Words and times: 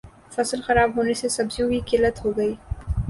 فصل 0.31 0.61
خراب 0.61 0.95
ہونے 0.97 1.13
سے 1.13 1.29
سبزیوں 1.29 1.69
کی 1.71 1.79
قلت 1.89 2.25
ہوگئی 2.25 2.53